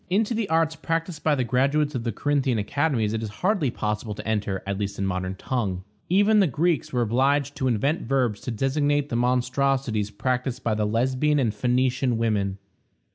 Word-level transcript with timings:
Into 0.09 0.33
the 0.33 0.49
arts 0.49 0.75
practiced 0.75 1.23
by 1.23 1.35
the 1.35 1.43
graduates 1.43 1.93
of 1.93 2.03
the 2.03 2.11
Corinthian 2.11 2.57
academies 2.57 3.13
it 3.13 3.21
is 3.21 3.29
hardly 3.45 3.69
possible 3.69 4.15
to 4.15 4.27
enter, 4.27 4.63
at 4.65 4.79
least 4.79 4.97
in 4.97 5.05
a 5.05 5.07
modern 5.07 5.35
tongue. 5.35 5.83
Even 6.09 6.39
the 6.39 6.47
Greeks 6.47 6.91
were 6.91 7.03
obliged 7.03 7.55
to 7.57 7.67
invent 7.67 8.01
verbs 8.07 8.41
to 8.41 8.49
designate 8.49 9.09
the 9.09 9.15
monstrosities 9.15 10.09
practiced 10.09 10.63
by 10.63 10.73
the 10.73 10.85
Lesbian 10.87 11.37
and 11.37 11.53
Phoenician 11.53 12.17
women. 12.17 12.57